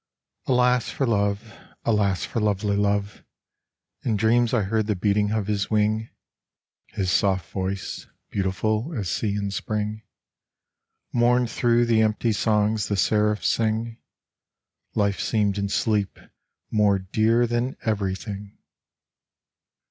Alas 0.47 0.89
for 0.89 1.05
Love! 1.05 1.53
alas 1.85 2.25
for 2.25 2.39
lovely 2.39 2.75
Love! 2.75 3.23
In 4.01 4.17
dreams 4.17 4.51
I 4.51 4.63
heard 4.63 4.87
the 4.87 4.95
beating 4.95 5.29
of 5.29 5.45
his 5.45 5.69
wing; 5.69 6.09
His 6.87 7.11
soft 7.11 7.51
voice, 7.51 8.07
beautiful 8.31 8.95
as 8.97 9.11
sea 9.11 9.35
in 9.35 9.51
spring, 9.51 10.01
Mourned 11.13 11.51
through 11.51 11.85
the 11.85 12.01
empty 12.01 12.31
songs 12.31 12.87
the 12.87 12.97
seraphs 12.97 13.47
sing; 13.49 13.99
Life 14.95 15.19
seemed 15.19 15.59
in 15.59 15.69
sleep 15.69 16.17
more 16.71 16.97
dear 16.97 17.45
than 17.45 17.77
everything. 17.85 18.57